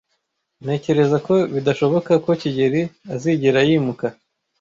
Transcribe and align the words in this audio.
Ntekereza 0.63 1.17
ko 1.27 1.33
bidashoboka 1.53 2.11
ko 2.25 2.31
kigeli 2.41 2.81
azigera 3.13 3.59
yimuka. 3.67 4.05